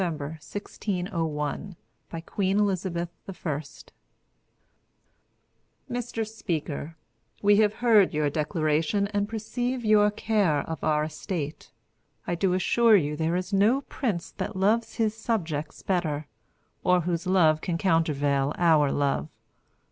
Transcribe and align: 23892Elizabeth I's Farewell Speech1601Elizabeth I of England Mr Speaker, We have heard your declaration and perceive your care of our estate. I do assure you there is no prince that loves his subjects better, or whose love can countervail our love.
23892Elizabeth 0.01 1.13
I's 1.13 1.67
Farewell 2.09 2.23
Speech1601Elizabeth 2.47 3.07
I 3.11 3.29
of 3.29 3.45
England 3.47 3.87
Mr 5.91 6.27
Speaker, 6.27 6.95
We 7.43 7.57
have 7.57 7.73
heard 7.75 8.11
your 8.11 8.31
declaration 8.31 9.07
and 9.09 9.29
perceive 9.29 9.85
your 9.85 10.09
care 10.09 10.61
of 10.61 10.83
our 10.83 11.03
estate. 11.03 11.69
I 12.25 12.33
do 12.33 12.53
assure 12.55 12.95
you 12.95 13.15
there 13.15 13.35
is 13.35 13.53
no 13.53 13.81
prince 13.81 14.31
that 14.37 14.55
loves 14.55 14.95
his 14.95 15.15
subjects 15.15 15.83
better, 15.83 16.25
or 16.83 17.01
whose 17.01 17.27
love 17.27 17.61
can 17.61 17.77
countervail 17.77 18.55
our 18.57 18.91
love. 18.91 19.27